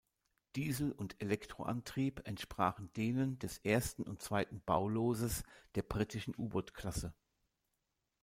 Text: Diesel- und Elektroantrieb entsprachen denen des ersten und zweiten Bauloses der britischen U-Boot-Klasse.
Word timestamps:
Diesel- 0.55 0.93
und 0.93 1.21
Elektroantrieb 1.21 2.27
entsprachen 2.27 2.91
denen 2.93 3.37
des 3.37 3.59
ersten 3.59 4.01
und 4.01 4.19
zweiten 4.19 4.59
Bauloses 4.65 5.43
der 5.75 5.83
britischen 5.83 6.33
U-Boot-Klasse. 6.35 7.13